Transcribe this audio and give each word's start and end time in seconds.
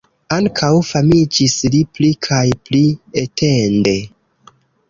Ankaŭ 0.35 0.69
famiĝis 0.91 1.57
li 1.75 1.83
pli 1.97 2.09
kaj 2.29 2.43
pli 2.71 2.83
etende. 3.25 3.97